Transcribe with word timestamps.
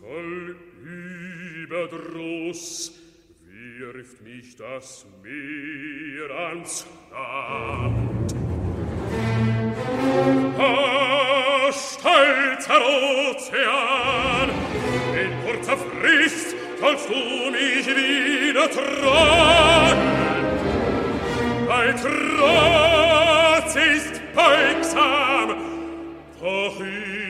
Voll 0.00 0.56
Überdruss 1.62 2.92
wirft 3.44 4.22
mich 4.22 4.56
das 4.56 5.06
Meer 5.22 6.30
ans 6.30 6.86
Land. 7.10 8.34
Ah! 10.58 11.17
schwarzer 12.68 12.82
Ozean, 13.30 14.50
in 15.14 15.30
kurzer 15.44 15.76
Frist 15.76 16.54
sollst 16.80 17.08
du 17.08 17.50
mich 17.50 17.86
wieder 17.86 18.70
tragen. 18.70 19.98
Dein 21.66 21.96
Trotz 21.96 23.76
ist 23.76 24.20
beugsam, 24.34 25.56
doch 26.40 26.80
ich 26.80 27.27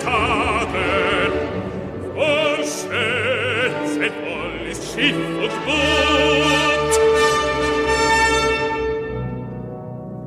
Taten, 0.00 1.32
von 2.14 2.82
Schätzen 2.82 4.12
voll 4.22 4.74
Schiff 4.74 5.20
und 5.42 5.54
Boot. 5.64 6.92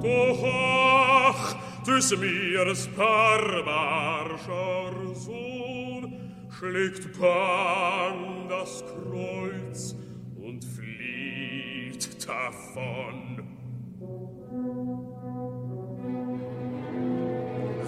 Doch 0.03 0.43
ach, 0.45 1.55
des 1.87 2.07
Meeres 2.17 2.87
barbarscher 2.95 4.91
Sohn 5.13 6.13
schlägt 6.49 7.19
Pan 7.19 8.47
das 8.49 8.83
Kreuz 8.85 9.95
und 10.35 10.63
flieht 10.63 12.27
davon. 12.27 13.43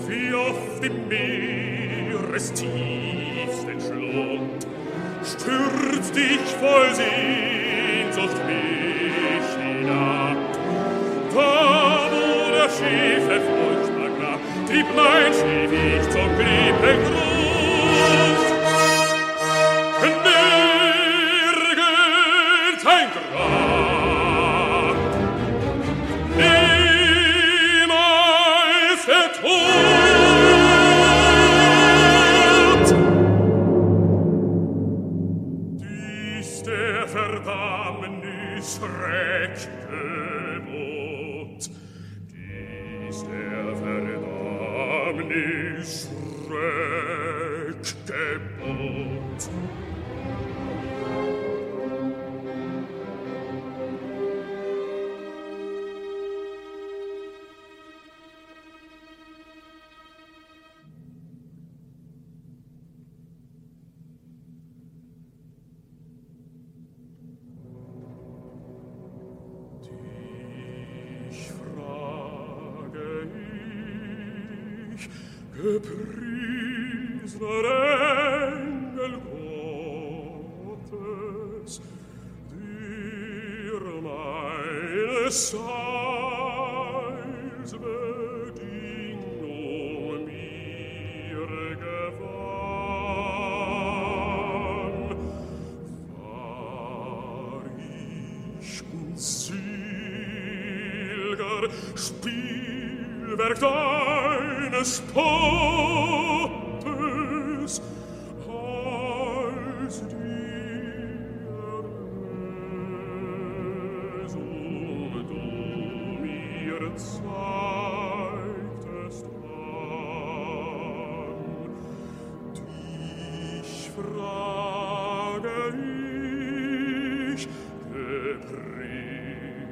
Wie 0.08 0.34
oft 0.34 0.84
im 0.84 1.08
Meerestiefsten 2.36 3.80
Schlund 3.80 4.68
stürzt 5.24 6.14
dich 6.14 6.42
voll 6.60 6.94
Sehnsucht 6.94 8.46
mich 8.46 9.64
hinab. 9.64 10.36
Da, 11.34 12.10
wo 12.12 12.52
der 12.52 12.70
Schiffe 12.70 13.40
furchtbar 13.40 14.10
gab, 14.20 14.40
trieb 14.68 14.86
mein 14.94 15.32
Schiff 15.32 15.72
ich 15.72 16.10
zum 16.10 16.30
Grippengrund. 16.36 17.45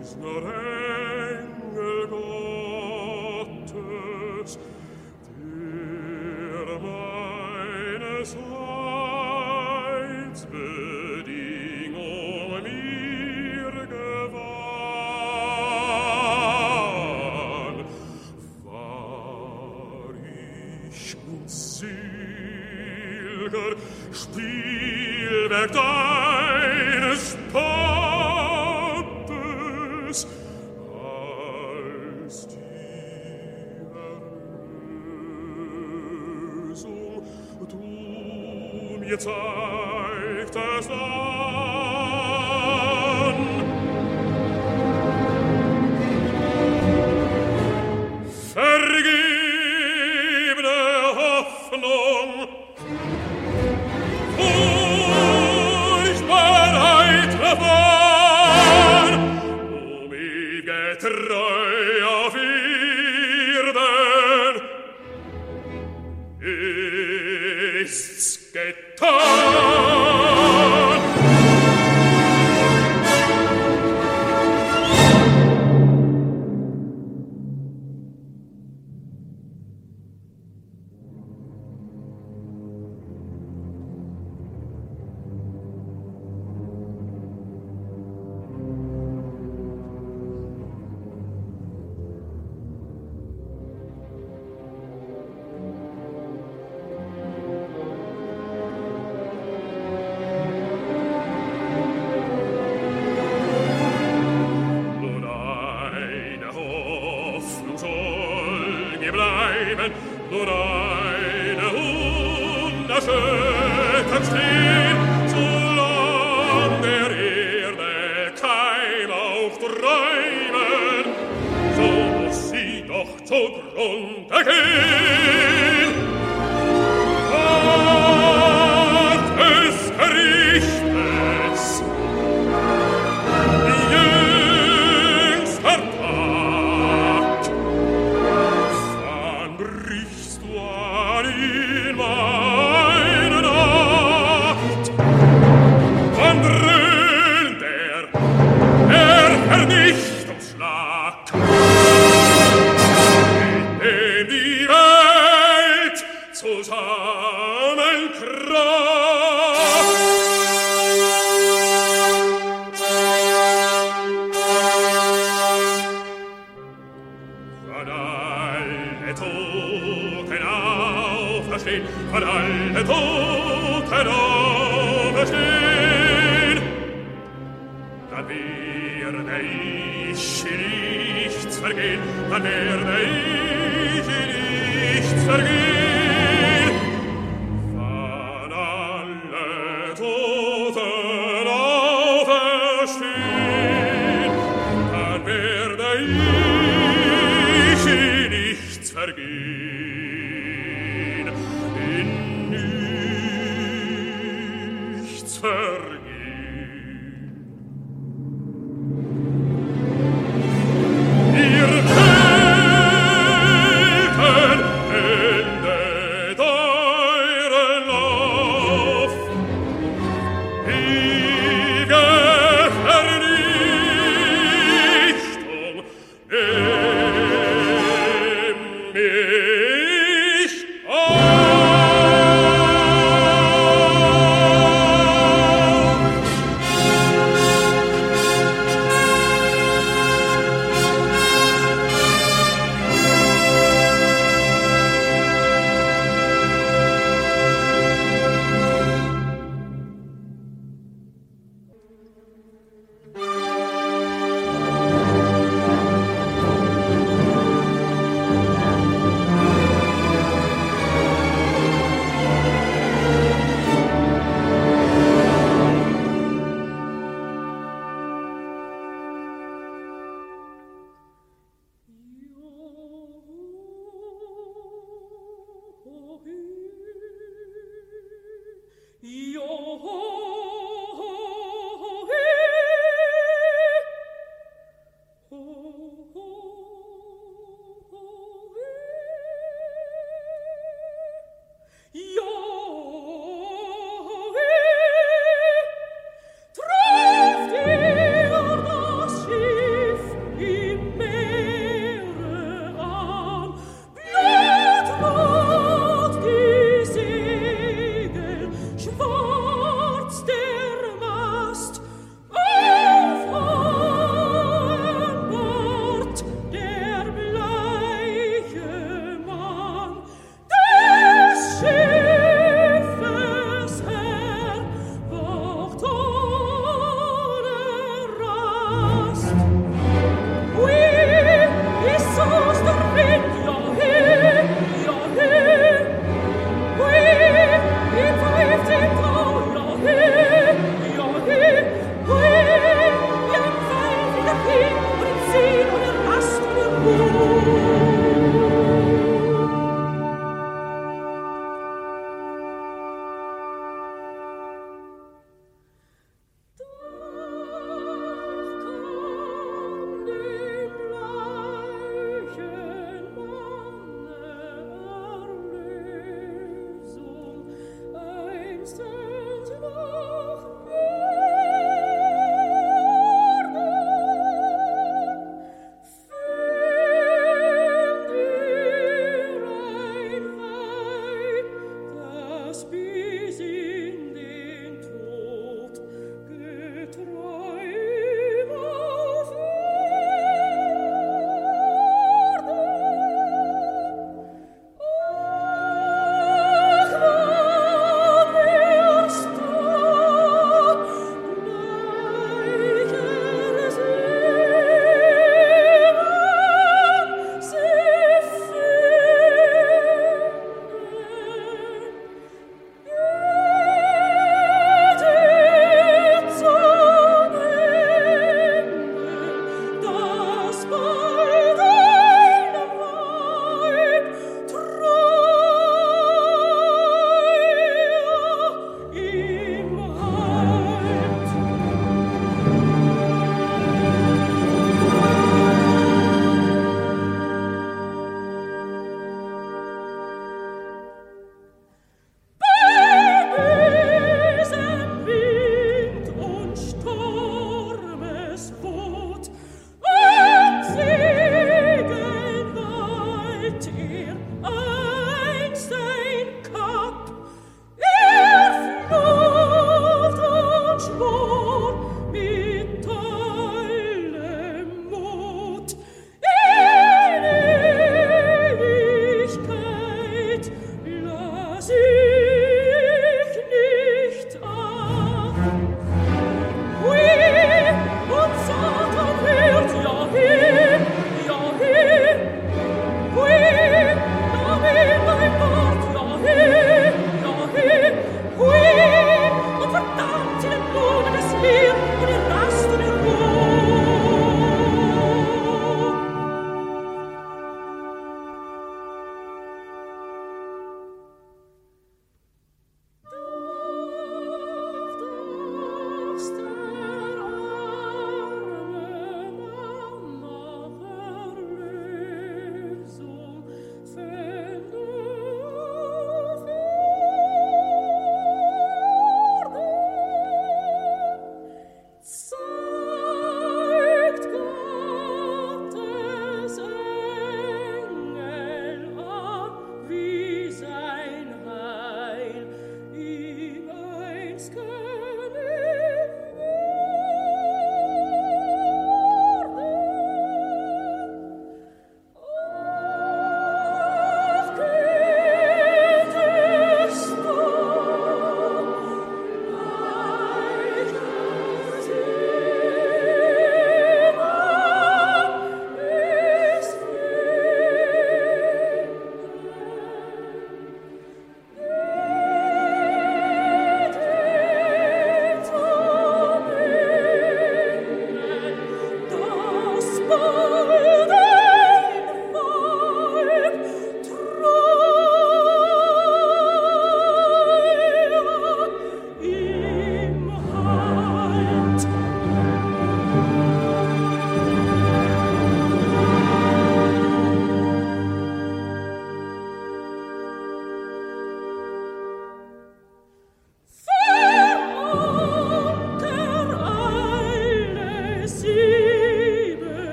Engel 0.00 0.14
Gottes, 3.66 4.58
der 5.36 6.82
Heils 6.82 8.36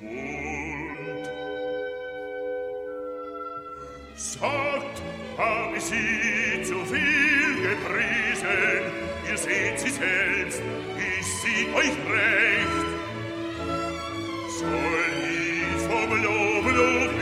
wohnt. 0.00 1.28
Sagt, 4.16 5.02
hab 5.36 5.76
ich 5.76 5.84
sie 5.84 6.62
zu 6.62 6.84
viel 6.86 7.54
gepriesen, 7.68 8.82
ihr 9.28 9.36
seht 9.36 9.80
sie 9.80 9.90
selbst, 9.90 10.62
ich 10.96 11.26
sieh 11.26 11.66
euch 11.74 11.96
recht. 12.10 12.86
Soll 14.60 15.14
ich 15.20 15.82
vom 15.82 16.10
Lob, 16.22 16.64
Lob 16.76 17.12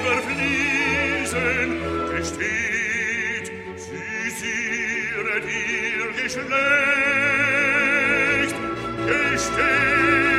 überfließen, 0.00 1.68
gesteht, 2.16 3.46
sie 3.76 4.30
sieret 4.30 5.44
ihr 5.44 6.08
Geschlecht, 6.22 6.50
gesteht, 9.06 10.29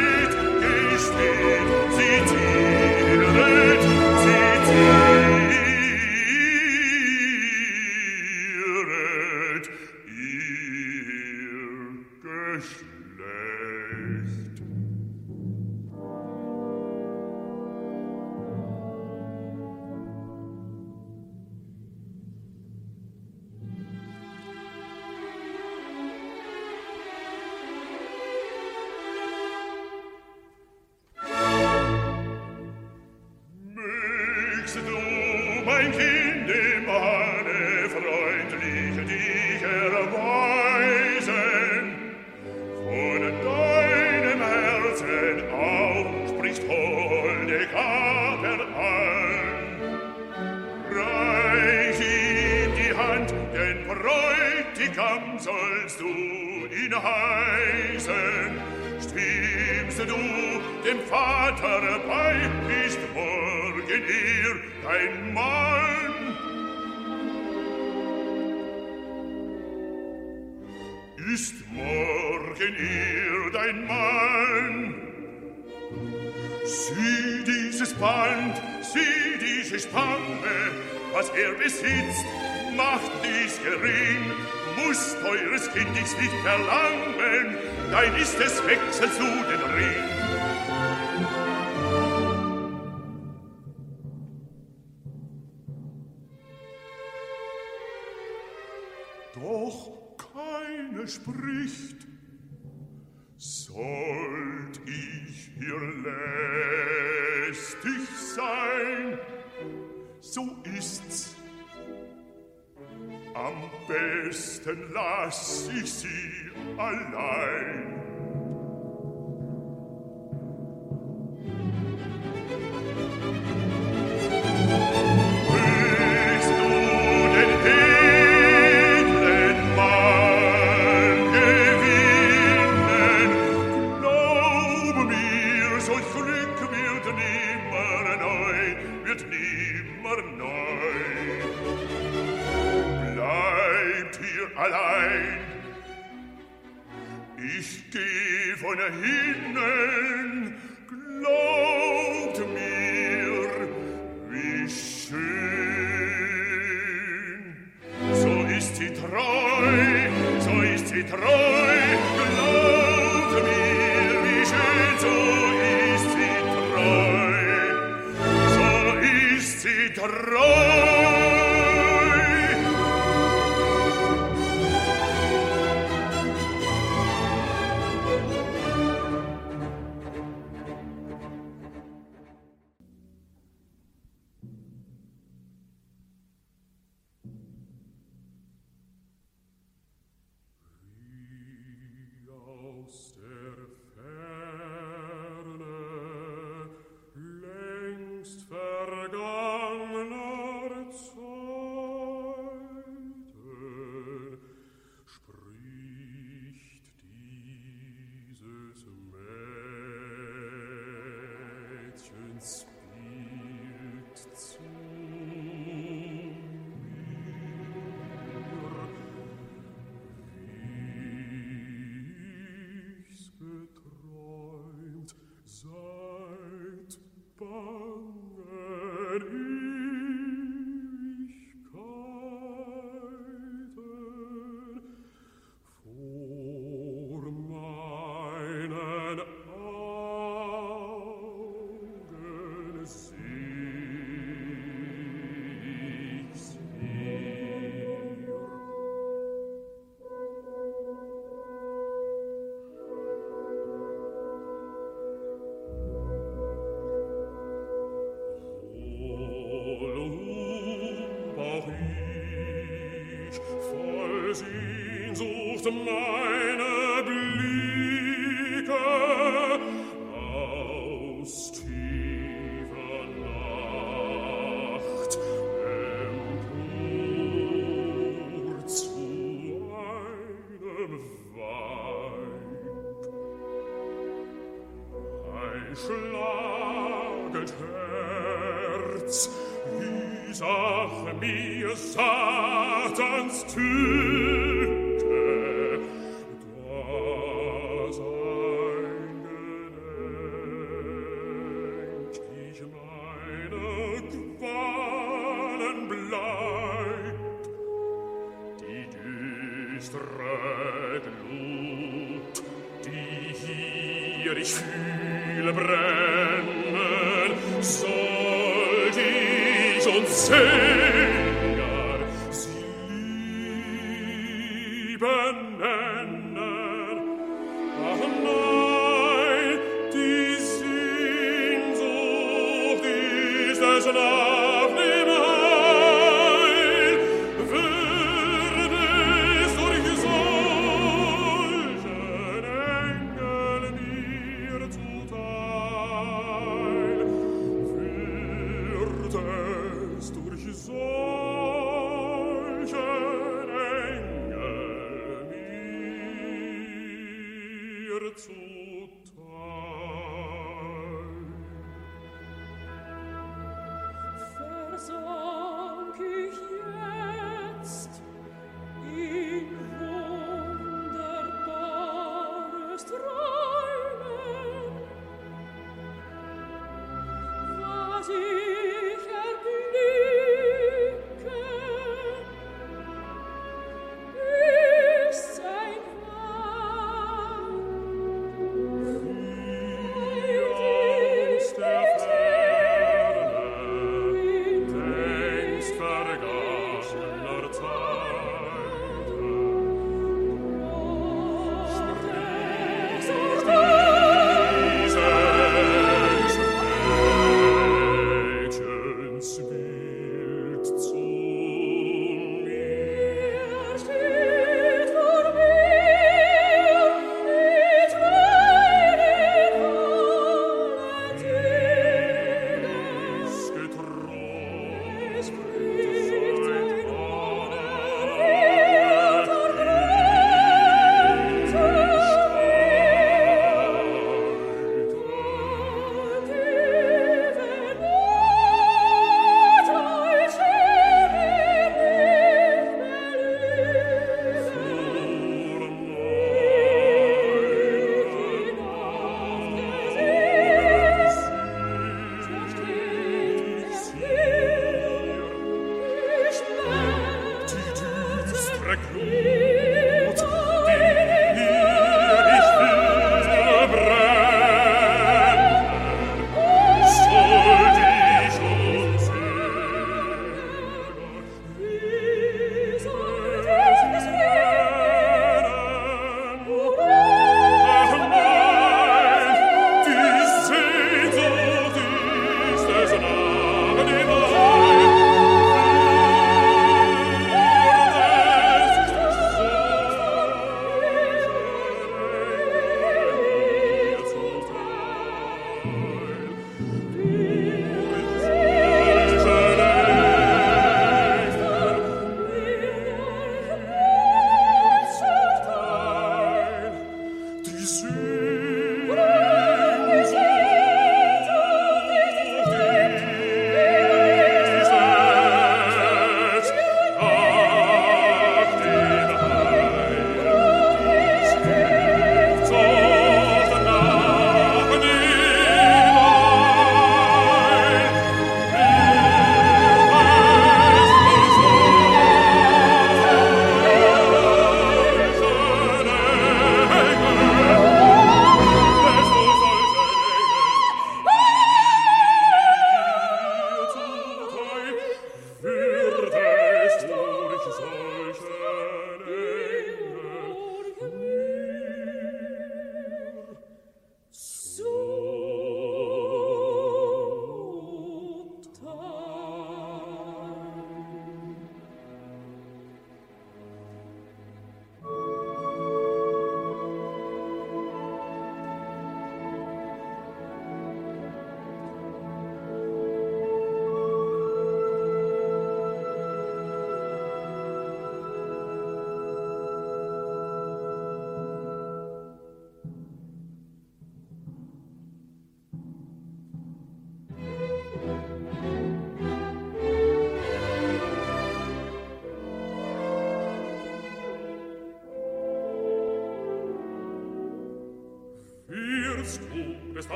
Satans 292.01 293.45
Tür. 293.53 294.60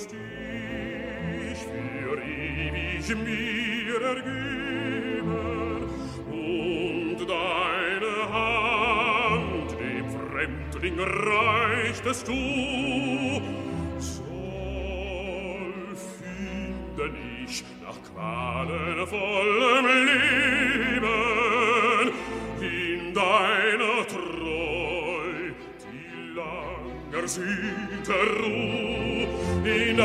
sollst 0.00 0.12
dich 0.12 1.58
für 1.58 2.16
ewig 2.22 3.06
mir 3.16 4.00
ergeben 4.00 5.28
und 6.30 7.18
deine 7.28 8.14
Hand 8.32 9.70
dem 9.78 10.06
Fremdling 10.10 10.98
reichtest 11.00 12.28
du. 12.28 12.40
Soll 13.98 14.24
finden 16.18 17.14
ich 17.44 17.64
nach 17.82 18.00
qualenvollem 18.14 19.86
Leben 20.86 21.10
in 22.60 23.00
deiner 23.14 24.06
Treu 24.06 25.52
die 25.82 26.12
langer 26.34 27.26
Süd 27.28 28.08
in 29.66 30.00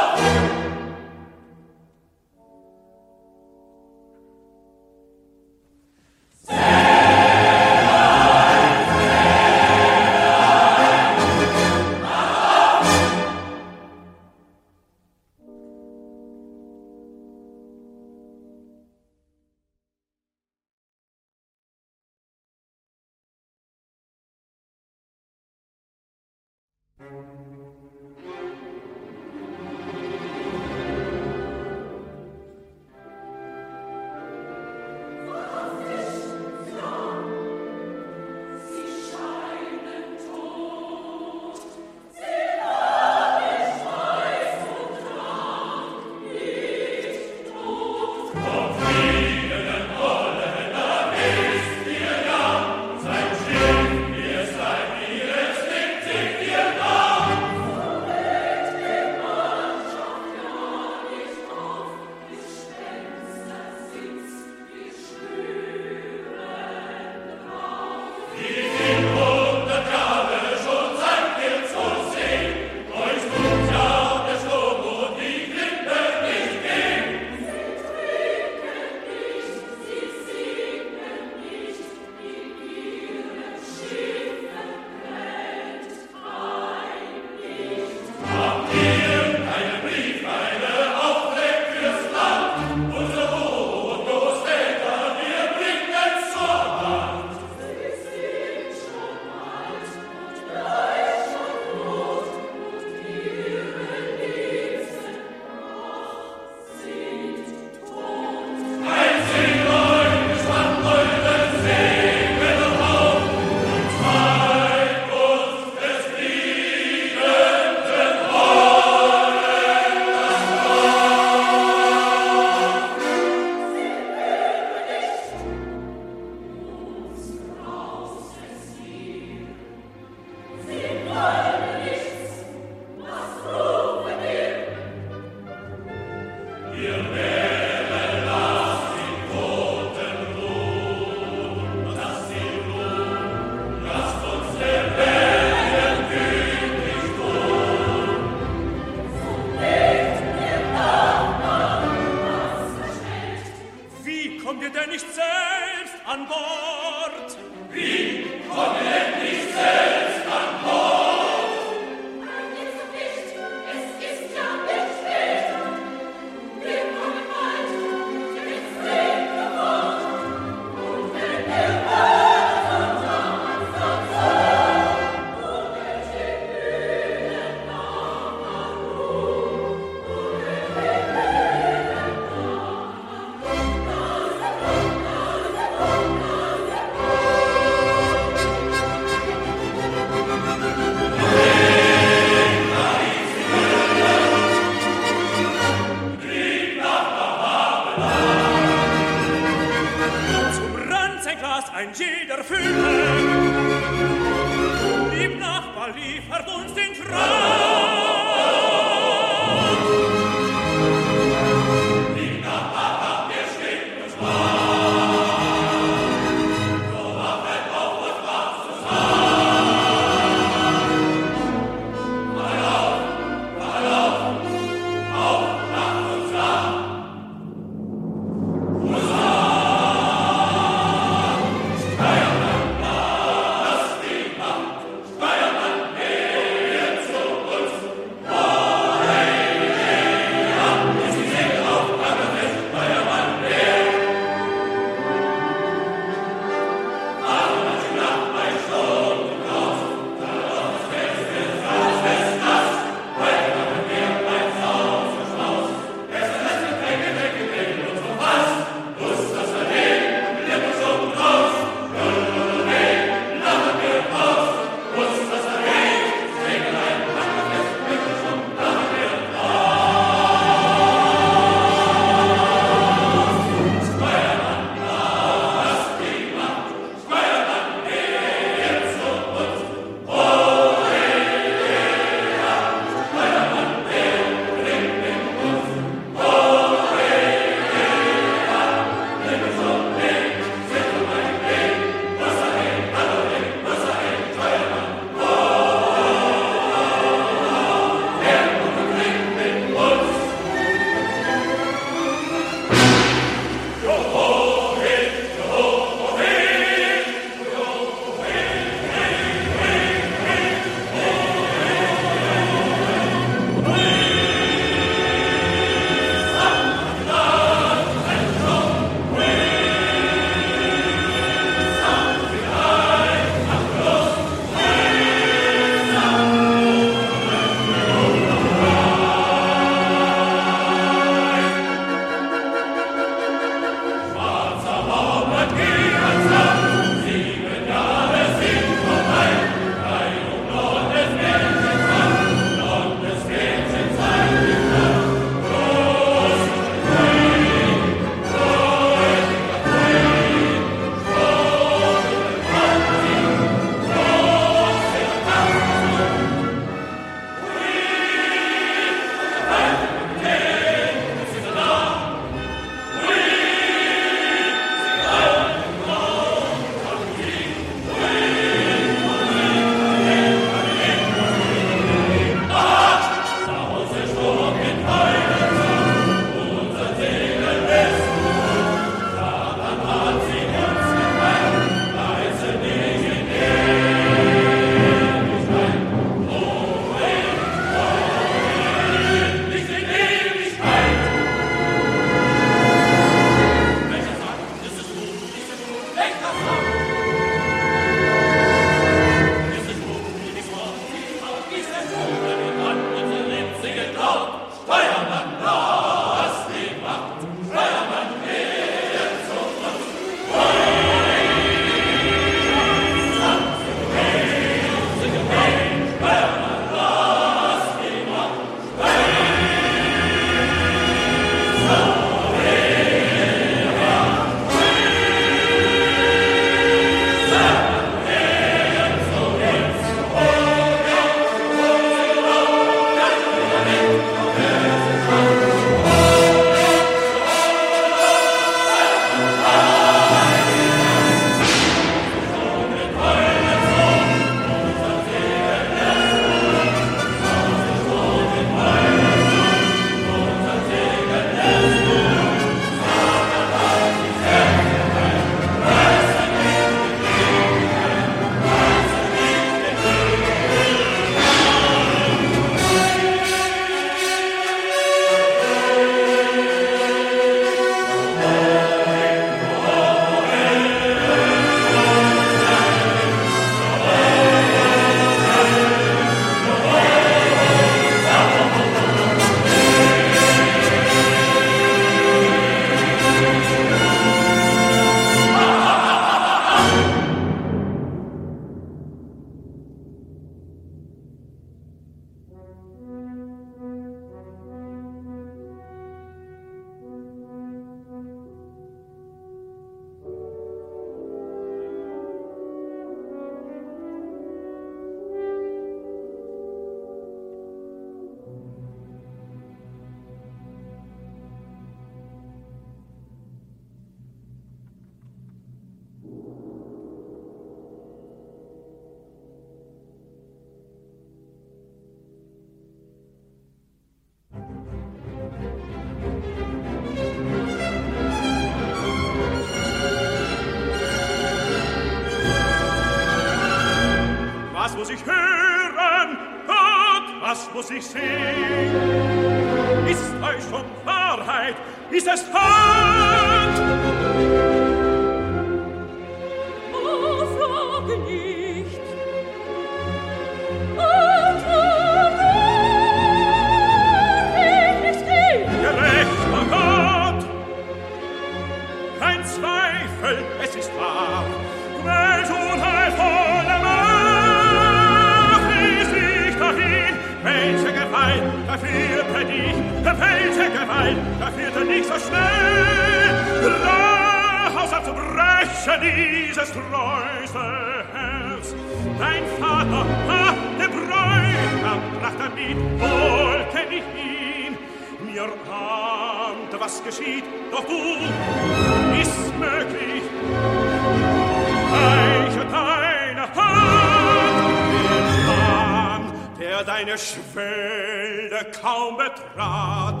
Verrat. 599.44 600.00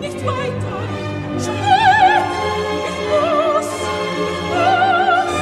Nicht 0.00 0.26
weiter! 0.26 0.78
Schnell! 1.38 2.24
Ich 2.88 2.98
muss! 3.10 3.70
Ich 4.30 4.40
muss! 4.50 5.34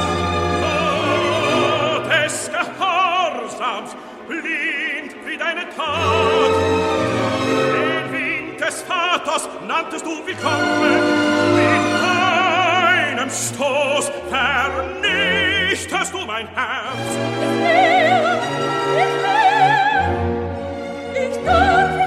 Wort 0.61 2.05
des 2.11 2.35
Gehorsams, 2.51 3.91
blind 4.27 5.11
wie 5.25 5.37
deine 5.37 5.65
Tat. 5.77 6.55
Den 7.73 8.05
Wink 8.11 8.57
des 8.57 8.81
Vaters 8.81 9.43
nanntest 9.65 10.05
du 10.05 10.11
willkommen. 10.25 11.01
Mit 11.55 11.83
deinem 12.03 13.29
Stoß 13.29 14.11
vernichtest 14.29 16.13
du 16.13 16.25
mein 16.25 16.47
Herz. 16.49 17.11
Ich 17.63 18.28
Oh. 21.51 21.98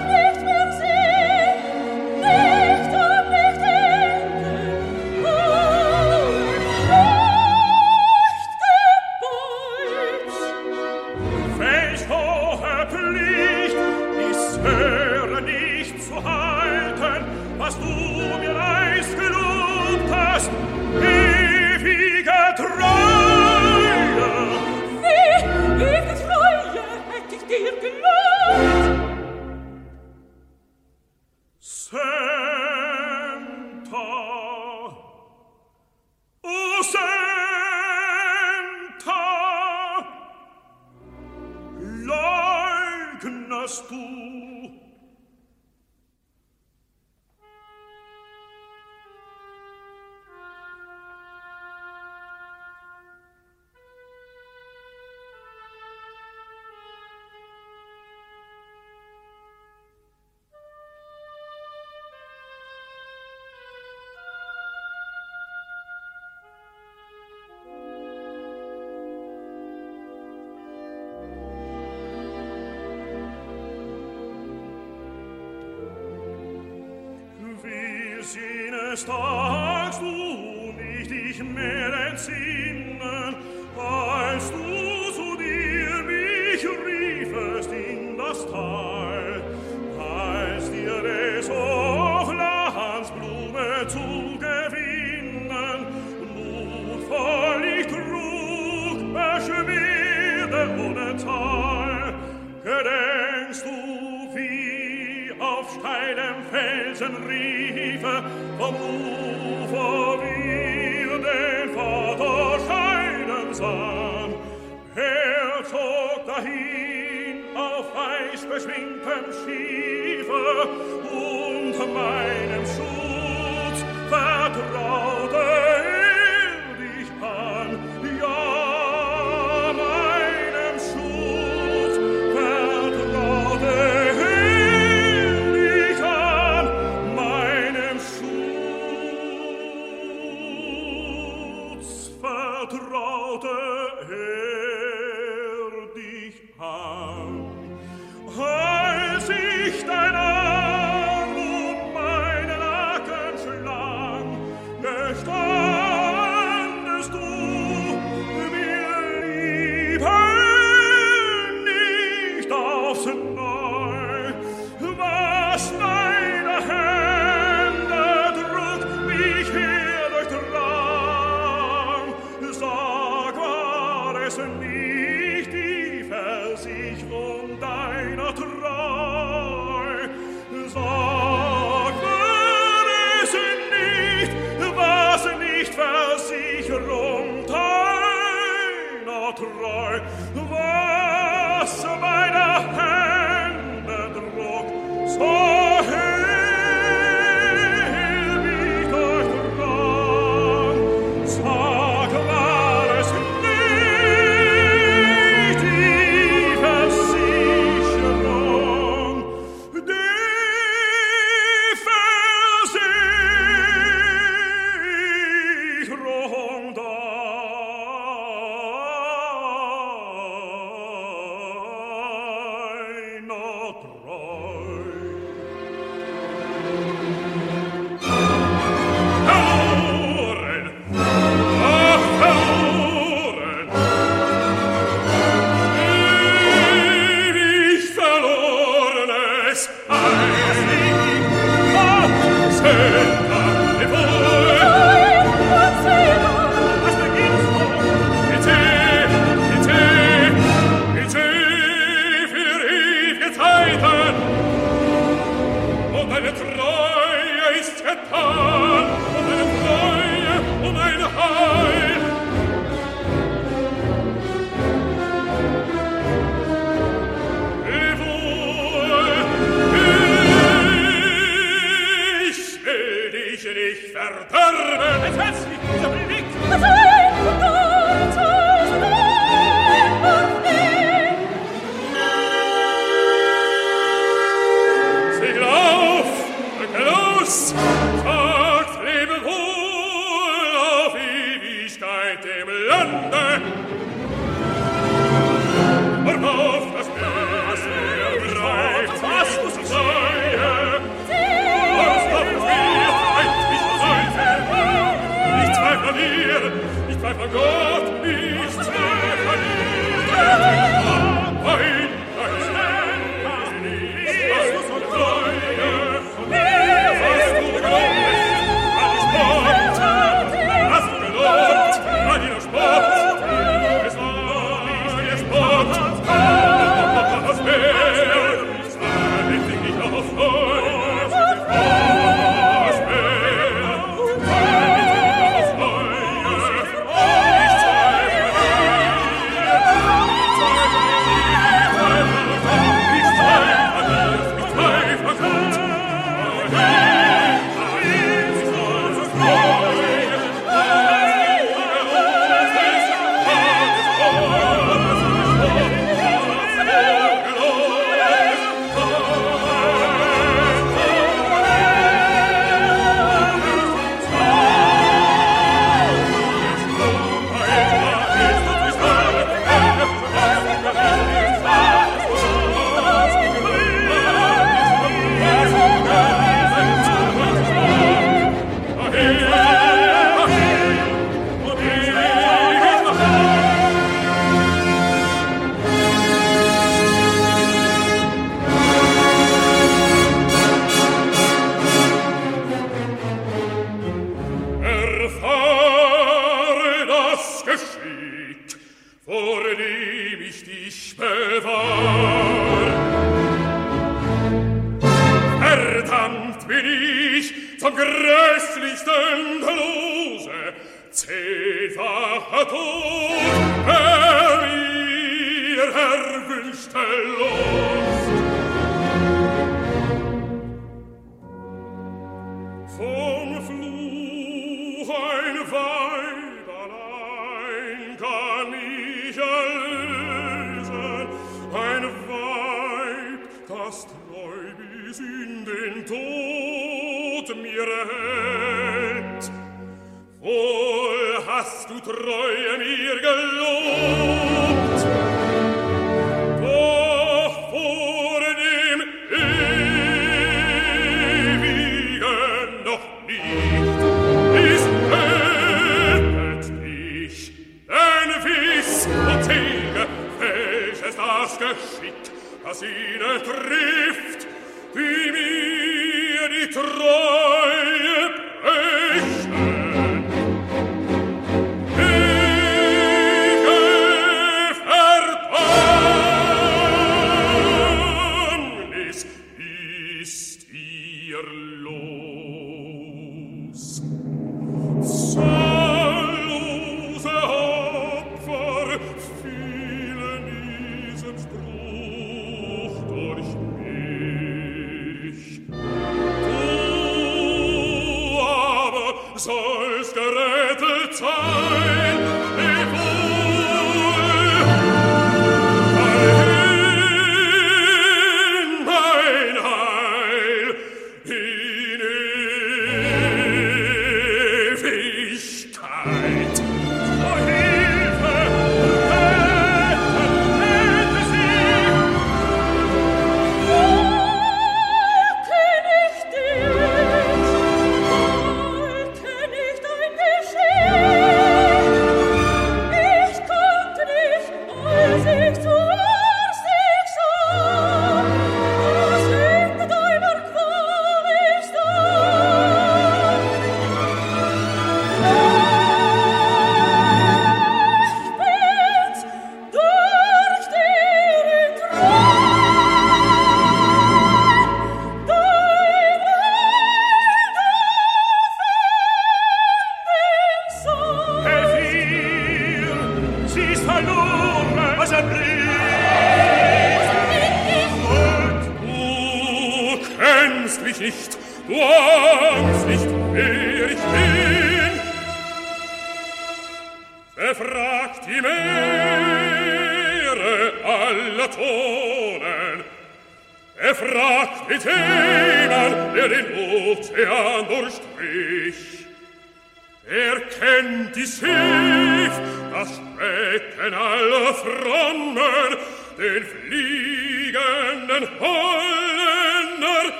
Thunder! 292.92 293.31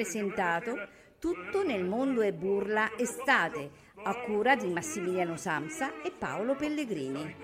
presentato 0.00 0.88
Tutto 1.18 1.62
nel 1.62 1.84
mondo 1.84 2.22
è 2.22 2.32
burla 2.32 2.92
estate 2.96 3.70
a 4.02 4.14
cura 4.20 4.56
di 4.56 4.68
Massimiliano 4.68 5.36
Samsa 5.36 6.00
e 6.00 6.10
Paolo 6.10 6.54
Pellegrini. 6.54 7.36